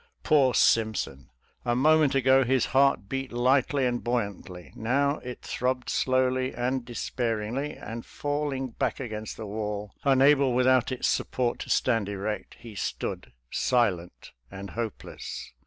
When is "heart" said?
2.73-3.07